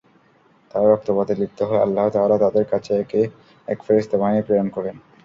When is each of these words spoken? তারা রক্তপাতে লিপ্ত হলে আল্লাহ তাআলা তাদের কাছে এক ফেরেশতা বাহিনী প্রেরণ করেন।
তারা 0.71 0.87
রক্তপাতে 0.87 1.33
লিপ্ত 1.35 1.59
হলে 1.67 1.83
আল্লাহ 1.85 2.07
তাআলা 2.09 2.37
তাদের 2.39 2.65
কাছে 2.71 2.93
এক 3.67 3.79
ফেরেশতা 3.85 4.15
বাহিনী 4.17 4.41
প্রেরণ 4.45 4.67
করেন। 4.75 4.95